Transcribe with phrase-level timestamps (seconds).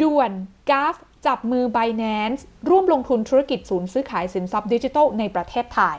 [0.00, 0.30] ด่วน
[0.70, 0.96] GULF
[1.26, 5.98] จับมือ Binance ร่วมลงทุนธุรกิจศูนย์ซื้อขายสินทรัพย์ดิจิทัลในประเทศไทย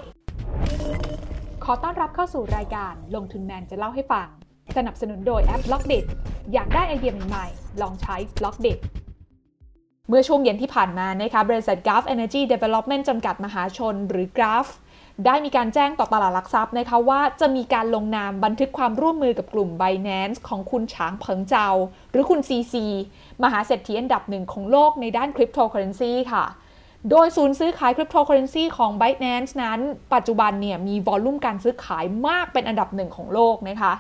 [1.64, 4.28] ขอต้อนรับเข้าสู่รายการลงทุนแมนจะเล่าให้ฟัง
[4.78, 5.94] สนับสนุนโดยแอป b ล็อกเด
[6.54, 8.68] อยากได้ไอเดียใหม่ๆลองใช้ b ล็อกเด
[10.10, 14.68] เมื่อช่วงเย็นที่ผ่านมานะคะบริษัท Gulf Energy Development จำกัดมหาชน หรือ GULF
[15.26, 21.70] ได้มีการแจ้งต่อตลาดหลักทรัพย์นะคะว่าจะมีการลงนามบันทึกความร่วมมือกับกลุ่ม Binance ของคุณฉางเพิงเจา
[22.12, 22.76] หรือคุณ CZ
[23.44, 26.46] มหาเศรษฐีอันดับหนึ่งของโลกในด้านคริปโตเคอเรนซีค่ะ
[27.10, 29.80] โดยศูนย์ซื้อขายคริปโตเคอเรนซีของ Binance นั้น
[30.14, 33.94] ปัจจุบันเนี่ยมี volume การซื้อขายมากเป็นอันดับหนึ่งของโลกนะคะ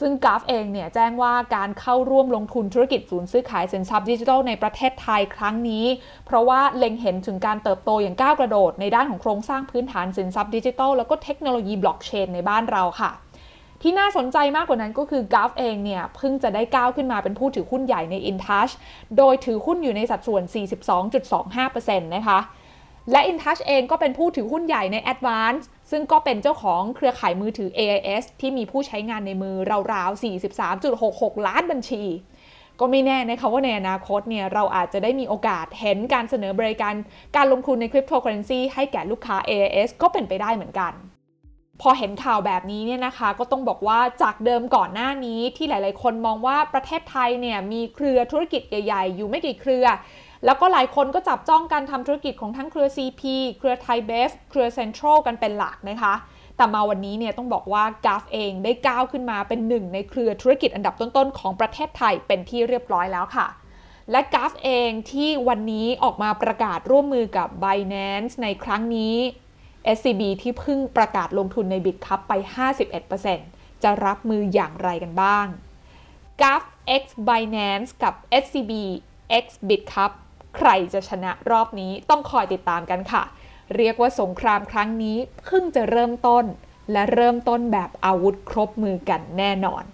[0.00, 5.84] ซึ่ง GULF เองเนี่ยแจ้งว่าการเข้าร่วมลงทุนธุรกิจศูนย์ซื้อขายสินทรัพย์ดิจิทัลในประเทศไทยครั้งนี้
[6.26, 13.10] เพราะว่าเล็งเห็นถึงการเติบโตอย่างก้าวกระโดด ในด้านของโครงสร้างพื้นฐานสินทรัพย์ดิจิทัลแล้วก็เทคโนโลยีบล็อกเชนในบ้านเราค่ะ
[13.82, 18.72] ที่น่าสนใจมากกว่านั้นก็คือกราฟเองเนี่ยเพิ่งจะได้ก้าวขึ้นมาเป็นผู้ถือหุ้นใหญ่ใน InTouch
[19.18, 20.42] โดยถือหุ้นอยู่ในสัดส่วน
[21.22, 22.38] 42.25%นะคะ
[23.10, 29.56] และ InTouch เองก็เป็นผู้ถือหุ้นใหญ่ใน Advance ซึ่งก็เป็นเจ้าของเครือข่ายมือถือ AIS ที่มีผู้ใช้งานในมือ
[29.92, 30.22] ราวๆ
[30.78, 32.04] 43.66 ล้านบัญชี
[32.80, 36.94] ก็ไม่แน่นะคะว่าในอนาคตเนี่ยเราอาจจะได้มีโอกาสเห็นการเสนอบริการ
[37.36, 40.92] การลงทุนในคริปโตเคอเรนซีให้แก่ลูกค้า AIS ก็เป็นไปได้เหมือนกัน
[41.80, 49.86] พอเห็นข่าวแบบนี้เนี่ยนะคะก็ต้องบอกว่าจากเดิมก่อนหน้านี้ที่หลาย ๆ คนมองว่าประเทศไทยเนี่ยมีเครือธุรกิจใหญ่ ๆ อยู่ไม่กี่เครือ
[50.44, 53.22] แล้วก็หลายคนก็จับจ้องการทำธุรกิจของทั้งเครือ CP
[53.58, 56.14] เครือไทยเบฟ เครือเซ็นทรัลกันเป็นหลักนะคะ
[56.56, 63.46] แต่มาวันนี้เนี่ยต้องบอกว่ากราฟเองได้ก้าวขึ้นมาเป็นหนึ่งในเครือธุรกิจอันดับต้นๆ ของประเทศไทยเป็นที่เรียบร้อยแล้วค่ะ
[64.10, 69.16] และกราฟเองที่วันนี้ออกมาประกาศร่วมมือกับ Binance ในครั้งนี้
[69.96, 72.32] SCB ที่เพิ่งประกาศลงทุนใน Bitcup ไป
[73.08, 75.46] 51%จะรับมืออย่างไรกันบ้าง
[76.40, 76.62] g a f
[77.00, 78.72] X Binance กับ SCB
[79.42, 80.12] X Bitcup
[80.56, 83.22] ใครจะชนะรอบนี้ต้องคอยติดตามกันค่ะ
[83.76, 86.44] เรียกว่าสงครามครั้งนี้เพิ่งจะเริ่มต้น
[86.92, 89.84] และเริ่มต้นแบบอาวุธครบมือกันแน่นอน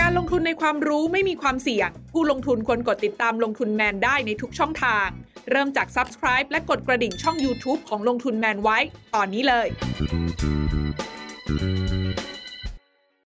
[0.00, 5.08] การลงทุนในความรู้ไม่มีความเสี่ยง ผู้ลงทุนควรกดติดตามลงทุนแมนได้ในทุกช่องทาง
[5.50, 8.78] เริ่มจาก Subscribe และกดกระดิ่งช่อง YouTube ของลงทุนแมนไว้
[9.14, 9.68] ตอนนี้เลย
[11.52, 11.81] Mm-hmm.